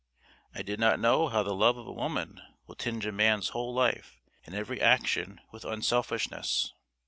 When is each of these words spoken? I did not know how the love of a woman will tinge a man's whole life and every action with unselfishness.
I 0.55 0.63
did 0.63 0.79
not 0.79 0.99
know 0.99 1.27
how 1.27 1.43
the 1.43 1.53
love 1.53 1.77
of 1.77 1.85
a 1.85 1.91
woman 1.91 2.41
will 2.65 2.73
tinge 2.73 3.05
a 3.05 3.11
man's 3.11 3.49
whole 3.49 3.71
life 3.71 4.19
and 4.47 4.55
every 4.55 4.81
action 4.81 5.39
with 5.51 5.63
unselfishness. 5.63 6.73